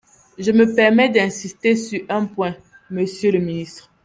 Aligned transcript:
Je 0.39 0.49
me 0.51 0.73
permets 0.73 1.09
d’insister 1.09 1.75
sur 1.75 1.99
un 2.09 2.25
point, 2.25 2.55
monsieur 2.89 3.31
le 3.31 3.37
ministre. 3.37 3.91